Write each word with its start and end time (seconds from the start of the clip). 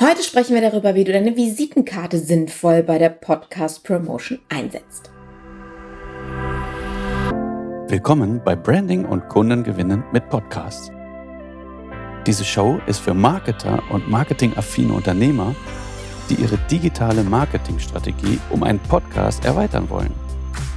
Heute 0.00 0.24
sprechen 0.24 0.54
wir 0.54 0.60
darüber, 0.60 0.96
wie 0.96 1.04
du 1.04 1.12
deine 1.12 1.36
Visitenkarte 1.36 2.18
sinnvoll 2.18 2.82
bei 2.82 2.98
der 2.98 3.10
Podcast 3.10 3.84
Promotion 3.84 4.40
einsetzt. 4.48 5.12
Willkommen 7.86 8.42
bei 8.44 8.56
Branding 8.56 9.04
und 9.04 9.28
Kundengewinnen 9.28 10.02
mit 10.12 10.28
Podcasts. 10.30 10.90
Diese 12.26 12.44
Show 12.44 12.80
ist 12.88 12.98
für 12.98 13.14
Marketer 13.14 13.84
und 13.92 14.10
marketingaffine 14.10 14.92
Unternehmer, 14.92 15.54
die 16.28 16.42
ihre 16.42 16.58
digitale 16.68 17.22
Marketingstrategie 17.22 18.40
um 18.50 18.64
einen 18.64 18.80
Podcast 18.80 19.44
erweitern 19.44 19.88
wollen. 19.90 20.12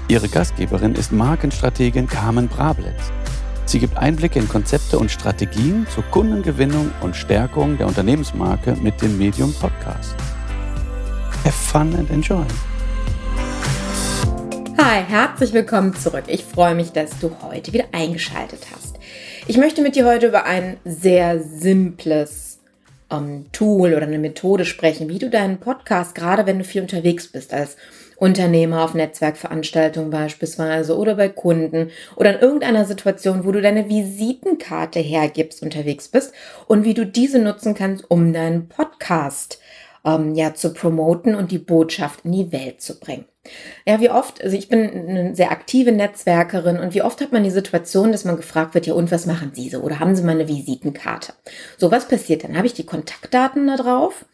Ihre 0.10 0.30
Gastgeberin 0.30 0.94
ist 0.94 1.12
Markenstrategin 1.12 2.06
Carmen 2.06 2.48
Brablitz. 2.48 3.12
Sie 3.68 3.80
gibt 3.80 3.98
Einblicke 3.98 4.40
in 4.40 4.48
Konzepte 4.48 4.98
und 4.98 5.12
Strategien 5.12 5.86
zur 5.94 6.06
Kundengewinnung 6.06 6.90
und 7.02 7.18
Stärkung 7.18 7.78
der 7.78 7.88
Unternehmensmarke 7.88 8.78
mit 8.82 9.02
dem 9.02 9.18
Medium 9.18 9.54
Podcast. 9.56 10.16
Have 11.44 11.52
fun 11.52 11.94
and 11.94 12.10
enjoy. 12.10 12.46
Hi, 14.78 15.04
herzlich 15.04 15.52
willkommen 15.52 15.94
zurück. 15.94 16.24
Ich 16.28 16.46
freue 16.46 16.76
mich, 16.76 16.94
dass 16.94 17.20
du 17.20 17.30
heute 17.42 17.74
wieder 17.74 17.88
eingeschaltet 17.92 18.68
hast. 18.74 19.00
Ich 19.48 19.58
möchte 19.58 19.82
mit 19.82 19.98
dir 19.98 20.06
heute 20.06 20.28
über 20.28 20.46
ein 20.46 20.78
sehr 20.86 21.42
simples 21.42 22.60
ähm, 23.12 23.48
Tool 23.52 23.96
oder 23.96 24.08
eine 24.08 24.18
Methode 24.18 24.64
sprechen, 24.64 25.10
wie 25.10 25.20
du 25.20 25.30
deinen 25.30 25.58
Podcast, 25.58 26.16
gerade 26.16 26.46
wenn 26.46 26.58
du 26.58 26.64
viel 26.64 26.84
unterwegs 26.84 27.28
bist, 27.28 27.54
als 27.54 27.76
Unternehmer 28.18 28.84
auf 28.84 28.94
Netzwerkveranstaltungen 28.94 30.10
beispielsweise 30.10 30.98
oder 30.98 31.16
bei 31.16 31.30
Kunden 31.30 31.92
oder 32.16 32.36
in 32.36 32.42
irgendeiner 32.42 32.86
Situation, 32.86 33.46
wo 33.46 33.52
du 33.52 33.62
deine 33.62 33.90
Visitenkarte 33.90 35.00
hergibst, 35.00 35.62
unterwegs 35.62 36.08
bist 36.08 36.34
und 36.68 36.84
wie 36.84 36.96
du 36.96 37.06
diese 37.06 37.40
nutzen 37.40 37.76
kannst, 37.76 38.10
um 38.10 38.34
deinen 38.34 38.70
Podcast 38.70 39.60
ähm, 40.04 40.34
ja 40.34 40.56
zu 40.56 40.74
promoten 40.74 41.36
und 41.36 41.52
die 41.52 41.60
Botschaft 41.60 42.26
in 42.26 42.32
die 42.32 42.52
Welt 42.52 42.82
zu 42.82 43.00
bringen. 43.00 43.26
Ja, 43.86 44.02
wie 44.02 44.10
oft, 44.10 44.44
also 44.44 44.58
ich 44.58 44.68
bin 44.68 44.90
eine 44.90 45.36
sehr 45.36 45.52
aktive 45.52 45.92
Netzwerkerin 45.92 46.80
und 46.80 46.94
wie 46.94 47.02
oft 47.02 47.22
hat 47.22 47.32
man 47.32 47.44
die 47.44 47.52
Situation, 47.52 48.12
dass 48.12 48.26
man 48.26 48.36
gefragt 48.36 48.74
wird, 48.74 48.88
ja 48.88 48.94
und 48.94 49.12
was 49.12 49.26
machen 49.26 49.52
Sie 49.54 49.70
so 49.70 49.80
oder 49.80 50.00
haben 50.00 50.16
Sie 50.16 50.24
mal 50.24 50.32
eine 50.32 50.48
Visitenkarte? 50.48 51.34
So, 51.78 51.92
was 51.92 52.08
passiert 52.08 52.44
dann? 52.44 52.58
Habe 52.58 52.68
ich 52.68 52.74
die 52.74 52.86
Kontaktdaten 52.86 53.68
da 53.68 53.78
drauf? 53.78 54.26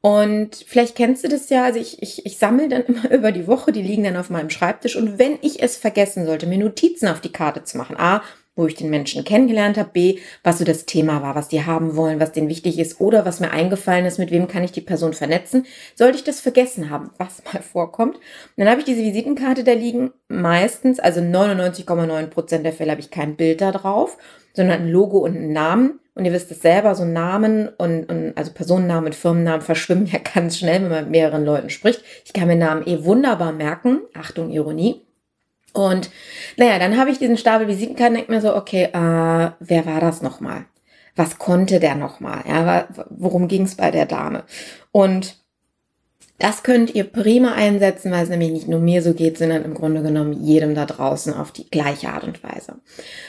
Und 0.00 0.54
vielleicht 0.54 0.94
kennst 0.94 1.24
du 1.24 1.28
das 1.28 1.50
ja, 1.50 1.64
also 1.64 1.80
ich, 1.80 2.00
ich, 2.02 2.24
ich 2.24 2.38
sammle 2.38 2.68
dann 2.68 2.84
immer 2.84 3.10
über 3.10 3.32
die 3.32 3.46
Woche, 3.46 3.72
die 3.72 3.82
liegen 3.82 4.04
dann 4.04 4.16
auf 4.16 4.30
meinem 4.30 4.50
Schreibtisch. 4.50 4.96
Und 4.96 5.18
wenn 5.18 5.38
ich 5.42 5.62
es 5.62 5.76
vergessen 5.76 6.24
sollte, 6.26 6.46
mir 6.46 6.58
Notizen 6.58 7.08
auf 7.08 7.20
die 7.20 7.32
Karte 7.32 7.64
zu 7.64 7.76
machen, 7.76 7.96
A, 7.98 8.22
wo 8.58 8.66
ich 8.66 8.74
den 8.74 8.90
Menschen 8.90 9.24
kennengelernt 9.24 9.78
habe, 9.78 9.90
B, 9.92 10.18
was 10.42 10.58
so 10.58 10.64
das 10.64 10.84
Thema 10.84 11.22
war, 11.22 11.36
was 11.36 11.48
die 11.48 11.64
haben 11.64 11.94
wollen, 11.94 12.18
was 12.18 12.32
denen 12.32 12.48
wichtig 12.48 12.78
ist 12.78 13.00
oder 13.00 13.24
was 13.24 13.38
mir 13.38 13.52
eingefallen 13.52 14.04
ist, 14.04 14.18
mit 14.18 14.32
wem 14.32 14.48
kann 14.48 14.64
ich 14.64 14.72
die 14.72 14.80
Person 14.80 15.12
vernetzen, 15.12 15.64
sollte 15.94 16.18
ich 16.18 16.24
das 16.24 16.40
vergessen 16.40 16.90
haben, 16.90 17.10
was 17.18 17.42
mal 17.44 17.62
vorkommt. 17.62 18.18
dann 18.56 18.68
habe 18.68 18.80
ich 18.80 18.84
diese 18.84 19.02
Visitenkarte 19.02 19.62
da 19.62 19.72
liegen, 19.72 20.10
meistens, 20.26 20.98
also 20.98 21.20
99,9 21.20 22.26
Prozent 22.26 22.64
der 22.64 22.72
Fälle 22.72 22.90
habe 22.90 23.00
ich 23.00 23.12
kein 23.12 23.36
Bild 23.36 23.60
da 23.60 23.70
drauf, 23.70 24.18
sondern 24.54 24.80
ein 24.80 24.88
Logo 24.88 25.18
und 25.18 25.36
einen 25.36 25.52
Namen 25.52 26.00
und 26.18 26.24
ihr 26.24 26.32
wisst 26.32 26.50
es 26.50 26.60
selber, 26.60 26.96
so 26.96 27.04
Namen 27.04 27.68
und, 27.68 28.10
und 28.10 28.36
also 28.36 28.52
Personennamen 28.52 29.06
und 29.06 29.14
Firmennamen 29.14 29.62
verschwimmen 29.62 30.06
ja 30.06 30.18
ganz 30.34 30.58
schnell, 30.58 30.82
wenn 30.82 30.90
man 30.90 31.04
mit 31.04 31.12
mehreren 31.12 31.44
Leuten 31.44 31.70
spricht. 31.70 32.02
Ich 32.24 32.32
kann 32.32 32.48
mir 32.48 32.56
Namen 32.56 32.86
eh 32.86 33.04
wunderbar 33.04 33.52
merken. 33.52 34.00
Achtung, 34.14 34.50
Ironie. 34.50 35.06
Und 35.72 36.10
naja, 36.56 36.78
dann 36.80 36.98
habe 36.98 37.10
ich 37.10 37.18
diesen 37.18 37.36
Stapel 37.36 37.68
Visitenkarten, 37.68 38.16
denke 38.16 38.32
mir 38.32 38.40
so, 38.40 38.56
okay, 38.56 38.84
äh, 38.84 39.50
wer 39.60 39.86
war 39.86 40.00
das 40.00 40.22
nochmal? 40.22 40.64
Was 41.14 41.38
konnte 41.38 41.78
der 41.78 41.94
nochmal? 41.94 42.42
Ja, 42.48 42.88
worum 43.10 43.46
ging 43.46 43.62
es 43.62 43.76
bei 43.76 43.90
der 43.90 44.06
Dame? 44.06 44.44
Und 44.90 45.36
das 46.38 46.62
könnt 46.62 46.94
ihr 46.94 47.04
prima 47.04 47.54
einsetzen, 47.54 48.12
weil 48.12 48.22
es 48.22 48.28
nämlich 48.28 48.52
nicht 48.52 48.68
nur 48.68 48.80
mir 48.80 49.02
so 49.02 49.12
geht, 49.12 49.38
sondern 49.38 49.64
im 49.64 49.74
Grunde 49.74 50.02
genommen 50.02 50.32
jedem 50.32 50.74
da 50.74 50.86
draußen 50.86 51.34
auf 51.34 51.50
die 51.50 51.68
gleiche 51.68 52.10
Art 52.10 52.24
und 52.24 52.42
Weise. 52.44 52.76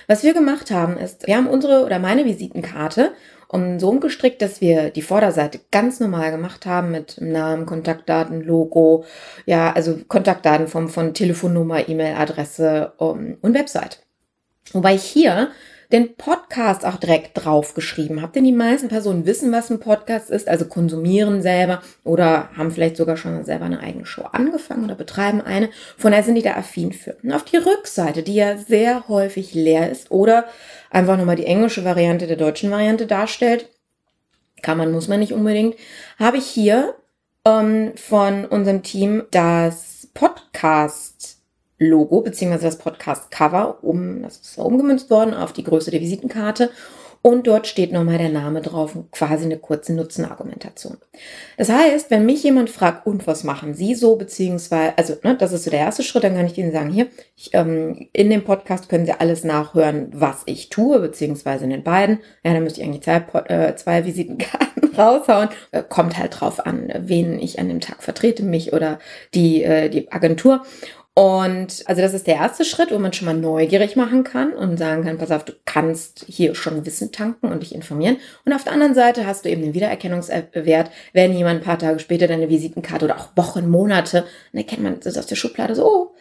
Was 0.07 0.23
wir 0.23 0.33
gemacht 0.33 0.71
haben, 0.71 0.97
ist, 0.97 1.25
wir 1.25 1.35
haben 1.35 1.47
unsere 1.47 1.85
oder 1.85 1.99
meine 1.99 2.25
Visitenkarte 2.25 3.11
um 3.51 3.79
so 3.79 3.89
umgestrickt, 3.89 4.43
dass 4.43 4.61
wir 4.61 4.91
die 4.91 5.01
Vorderseite 5.01 5.59
ganz 5.71 5.99
normal 5.99 6.29
gemacht 6.29 6.67
haben 6.67 6.91
mit 6.91 7.19
Namen, 7.19 7.65
Kontaktdaten, 7.65 8.41
Logo, 8.41 9.05
ja, 9.47 9.73
also 9.73 9.97
Kontaktdaten 10.07 10.67
vom, 10.67 10.87
von 10.87 11.15
Telefonnummer, 11.15 11.89
E-Mail-Adresse 11.89 12.93
um, 12.97 13.37
und 13.41 13.55
Website. 13.55 14.03
Wobei 14.71 14.93
ich 14.93 15.03
hier 15.03 15.49
den 15.91 16.15
Podcast 16.15 16.85
auch 16.85 16.97
direkt 16.97 17.31
draufgeschrieben 17.33 18.21
habe. 18.21 18.33
Denn 18.33 18.43
die 18.43 18.51
meisten 18.51 18.89
Personen 18.89 19.25
wissen, 19.25 19.51
was 19.51 19.71
ein 19.71 19.79
Podcast 19.79 20.29
ist, 20.29 20.47
also 20.47 20.65
konsumieren 20.65 21.41
selber 21.41 21.81
oder 22.03 22.49
haben 22.55 22.71
vielleicht 22.71 22.97
sogar 22.97 23.17
schon 23.17 23.43
selber 23.43 23.65
eine 23.65 23.79
eigene 23.79 24.05
Show 24.05 24.23
angefangen 24.31 24.83
oder 24.83 24.95
betreiben 24.95 25.41
eine. 25.41 25.69
Von 25.97 26.11
daher 26.11 26.23
sind 26.23 26.35
die 26.35 26.43
da 26.43 26.53
affin 26.53 26.93
für. 26.93 27.17
Und 27.23 27.31
auf 27.31 27.43
die 27.43 27.57
Rückseite, 27.57 28.21
die 28.21 28.35
ja 28.35 28.57
sehr 28.57 29.07
häufig 29.07 29.55
leer 29.55 29.89
ist 29.89 30.11
oder 30.11 30.45
einfach 30.91 31.17
nochmal 31.17 31.35
die 31.35 31.47
englische 31.47 31.83
Variante 31.83 32.27
der 32.27 32.37
deutschen 32.37 32.69
Variante 32.69 33.07
darstellt, 33.07 33.67
kann 34.61 34.77
man, 34.77 34.91
muss 34.91 35.07
man 35.07 35.19
nicht 35.19 35.33
unbedingt, 35.33 35.75
habe 36.19 36.37
ich 36.37 36.45
hier 36.45 36.93
ähm, 37.45 37.93
von 37.95 38.45
unserem 38.45 38.83
Team 38.83 39.23
das 39.31 40.07
Podcast 40.13 41.38
Logo 41.79 42.21
beziehungsweise 42.21 42.65
das 42.65 42.77
Podcast-Cover 42.77 43.83
um, 43.83 44.21
das 44.21 44.37
ist 44.37 44.57
umgemünzt 44.57 45.09
worden 45.09 45.33
auf 45.33 45.53
die 45.53 45.63
Größe 45.63 45.91
der 45.91 46.01
Visitenkarte 46.01 46.69
und 47.21 47.47
dort 47.47 47.67
steht 47.67 47.91
nochmal 47.91 48.17
der 48.17 48.29
Name 48.29 48.61
drauf 48.61 48.97
quasi 49.11 49.43
eine 49.43 49.57
kurze 49.57 49.93
Nutzenargumentation. 49.93 50.97
Das 51.57 51.69
heißt, 51.69 52.09
wenn 52.11 52.25
mich 52.25 52.43
jemand 52.43 52.69
fragt, 52.69 53.05
und 53.05 53.27
was 53.27 53.43
machen 53.43 53.73
Sie 53.73 53.93
so, 53.93 54.15
beziehungsweise, 54.15 54.97
also 54.97 55.15
ne, 55.23 55.35
das 55.35 55.51
ist 55.51 55.65
so 55.65 55.69
der 55.69 55.81
erste 55.81 56.03
Schritt, 56.03 56.23
dann 56.23 56.35
kann 56.35 56.45
ich 56.45 56.57
Ihnen 56.57 56.71
sagen, 56.71 56.89
hier, 56.89 57.07
ich, 57.35 57.49
ähm, 57.53 58.07
in 58.13 58.29
dem 58.29 58.45
Podcast 58.45 58.87
können 58.87 59.05
Sie 59.05 59.11
alles 59.11 59.43
nachhören, 59.43 60.07
was 60.13 60.43
ich 60.45 60.69
tue, 60.69 60.99
beziehungsweise 60.99 61.65
in 61.65 61.71
den 61.71 61.83
beiden. 61.83 62.19
Ja, 62.43 62.53
dann 62.53 62.63
müsste 62.63 62.81
ich 62.81 62.87
eigentlich 62.87 63.03
zwei, 63.03 63.17
äh, 63.47 63.75
zwei 63.75 64.05
Visitenkarten 64.05 64.95
raushauen. 64.97 65.49
Äh, 65.71 65.83
kommt 65.87 66.17
halt 66.17 66.39
drauf 66.39 66.65
an, 66.65 66.89
wen 66.99 67.37
ich 67.39 67.59
an 67.59 67.67
dem 67.67 67.81
Tag 67.81 68.01
vertrete, 68.01 68.43
mich 68.43 68.71
oder 68.71 68.97
die, 69.33 69.63
äh, 69.63 69.89
die 69.89 70.09
Agentur. 70.09 70.63
Und 71.15 71.83
also 71.85 72.01
das 72.01 72.13
ist 72.13 72.27
der 72.27 72.35
erste 72.35 72.63
Schritt, 72.63 72.91
wo 72.91 72.97
man 72.97 73.11
schon 73.11 73.25
mal 73.25 73.33
neugierig 73.35 73.97
machen 73.97 74.23
kann 74.23 74.53
und 74.53 74.77
sagen 74.77 75.03
kann, 75.03 75.17
pass 75.17 75.31
auf, 75.31 75.43
du 75.43 75.53
kannst 75.65 76.23
hier 76.27 76.55
schon 76.55 76.85
Wissen 76.85 77.11
tanken 77.11 77.51
und 77.51 77.61
dich 77.61 77.75
informieren. 77.75 78.17
Und 78.45 78.53
auf 78.53 78.63
der 78.63 78.71
anderen 78.73 78.93
Seite 78.93 79.25
hast 79.25 79.43
du 79.43 79.49
eben 79.49 79.61
den 79.61 79.73
Wiedererkennungswert, 79.73 80.91
wenn 81.11 81.33
jemand 81.33 81.59
ein 81.59 81.65
paar 81.65 81.79
Tage 81.79 81.99
später 81.99 82.27
deine 82.27 82.47
Visitenkarte 82.47 83.05
oder 83.05 83.17
auch 83.17 83.35
Wochen, 83.35 83.69
Monate, 83.69 84.25
dann 84.53 84.61
erkennt 84.61 84.83
man 84.83 84.99
das 84.99 85.17
aus 85.17 85.25
der 85.25 85.35
Schublade 85.35 85.75
so, 85.75 85.85
oh, 85.85 86.15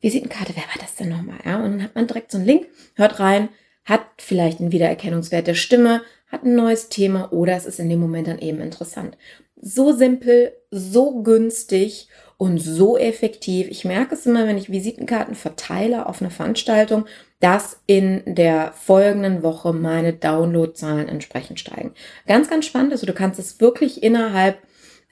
Visitenkarte, 0.00 0.52
wer 0.54 0.64
war 0.64 0.80
das 0.80 0.94
denn 0.94 1.08
nochmal? 1.08 1.38
Ja, 1.44 1.56
und 1.56 1.72
dann 1.72 1.82
hat 1.82 1.94
man 1.94 2.06
direkt 2.06 2.30
so 2.30 2.38
einen 2.38 2.46
Link, 2.46 2.66
hört 2.94 3.18
rein, 3.18 3.48
hat 3.84 4.02
vielleicht 4.18 4.60
einen 4.60 4.70
Wiedererkennungswert 4.70 5.46
der 5.46 5.54
Stimme, 5.54 6.02
hat 6.28 6.44
ein 6.44 6.54
neues 6.54 6.90
Thema 6.90 7.32
oder 7.32 7.56
es 7.56 7.64
ist 7.64 7.80
in 7.80 7.88
dem 7.88 8.00
Moment 8.00 8.28
dann 8.28 8.38
eben 8.38 8.60
interessant. 8.60 9.16
So 9.60 9.92
simpel, 9.92 10.52
so 10.70 11.22
günstig 11.22 12.08
und 12.36 12.58
so 12.58 12.98
effektiv. 12.98 13.68
Ich 13.68 13.84
merke 13.84 14.14
es 14.14 14.26
immer, 14.26 14.46
wenn 14.46 14.58
ich 14.58 14.70
Visitenkarten 14.70 15.34
verteile 15.34 16.06
auf 16.06 16.20
eine 16.20 16.30
Veranstaltung, 16.30 17.06
dass 17.40 17.80
in 17.86 18.22
der 18.26 18.72
folgenden 18.72 19.42
Woche 19.42 19.72
meine 19.72 20.12
Downloadzahlen 20.12 21.08
entsprechend 21.08 21.60
steigen. 21.60 21.92
Ganz, 22.26 22.48
ganz 22.48 22.66
spannend. 22.66 22.92
Also 22.92 23.06
du 23.06 23.12
kannst 23.12 23.38
es 23.38 23.60
wirklich 23.60 24.02
innerhalb, 24.02 24.58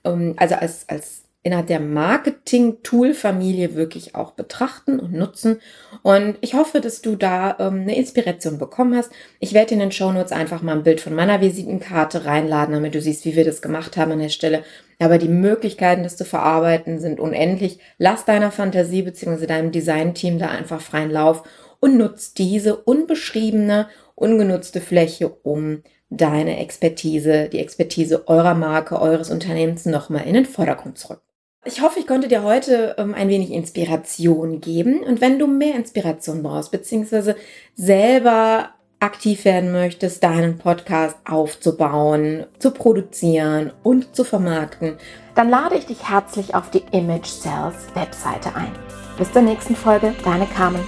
ähm, 0.05 0.35
also 0.37 0.55
als, 0.55 0.89
als 0.89 1.25
innerhalb 1.45 1.67
der 1.67 1.81
Marketing-Tool-Familie 1.81 3.75
wirklich 3.75 4.15
auch 4.15 4.33
betrachten 4.33 5.01
und 5.01 5.13
nutzen. 5.13 5.61
Und 6.03 6.37
ich 6.41 6.55
hoffe, 6.55 6.81
dass 6.81 7.03
du 7.03 7.17
da 7.17 7.57
ähm, 7.59 7.83
eine 7.83 7.97
Inspiration 7.97 8.59
bekommen 8.59 8.97
hast. 8.97 9.11
Ich 9.41 9.53
werde 9.53 9.75
in 9.75 9.81
den 9.81 9.91
Show 9.91 10.13
Notes 10.13 10.31
einfach 10.31 10.63
mal 10.63 10.77
ein 10.77 10.85
Bild 10.85 11.01
von 11.01 11.15
meiner 11.15 11.41
Visitenkarte 11.41 12.25
reinladen, 12.25 12.75
damit 12.75 12.95
du 12.95 13.01
siehst, 13.01 13.25
wie 13.25 13.35
wir 13.35 13.45
das 13.45 13.61
gemacht 13.61 13.97
haben 13.97 14.13
an 14.13 14.21
der 14.21 14.29
Stelle. 14.29 14.63
Aber 15.01 15.19
die 15.19 15.29
Möglichkeiten, 15.29 16.05
das 16.05 16.17
zu 16.17 16.25
verarbeiten, 16.25 17.01
sind 17.01 17.19
unendlich. 17.19 17.81
Lass 17.99 18.25
deiner 18.25 18.53
Fantasie 18.53 19.03
bzw. 19.03 19.47
deinem 19.47 19.73
Design-Team 19.73 20.39
da 20.39 20.49
einfach 20.49 20.81
freien 20.81 21.11
Lauf 21.11 21.43
und 21.81 21.97
nutzt 21.97 22.39
diese 22.39 22.77
unbeschriebene, 22.77 23.89
ungenutzte 24.15 24.81
Fläche, 24.81 25.29
um 25.29 25.83
deine 26.09 26.61
Expertise, 26.61 27.49
die 27.49 27.59
Expertise 27.59 28.29
eurer 28.29 28.55
Marke, 28.55 29.01
eures 29.01 29.31
Unternehmens 29.31 29.87
nochmal 29.87 30.27
in 30.27 30.35
den 30.35 30.47
Vordergrund 30.47 30.99
zu 30.99 31.11
rücken. 31.11 31.32
Ich 31.65 31.81
hoffe, 31.81 32.01
ich 32.01 32.09
konnte 32.09 32.27
dir 32.27 32.43
heute 32.43 32.97
ähm, 32.99 33.15
ein 33.15 33.29
wenig 33.29 33.53
Inspiration 33.53 34.61
geben. 34.61 35.05
Und 35.05 35.21
wenn 35.21 35.39
du 35.39 35.47
mehr 35.47 35.77
Inspiration 35.77 36.43
brauchst, 36.43 36.73
beziehungsweise 36.73 37.37
selber 37.77 38.71
aktiv 38.99 39.45
werden 39.45 39.73
möchtest, 39.73 40.23
deinen 40.25 40.59
Podcast 40.59 41.17
aufzubauen, 41.25 42.47
zu 42.59 42.73
produzieren 42.73 43.73
und 43.83 44.15
zu 44.15 44.25
vermarkten, 44.25 44.97
dann 45.35 45.51
lade 45.51 45.77
ich 45.77 45.87
dich 45.87 46.09
herzlich 46.09 46.55
auf 46.55 46.71
die 46.71 46.85
Image 46.93 47.27
Sales 47.27 47.75
Webseite 47.95 48.55
ein. 48.57 48.73
Bis 49.19 49.33
zur 49.33 49.43
nächsten 49.43 49.77
Folge, 49.77 50.15
deine 50.25 50.47
Carmen. 50.47 50.83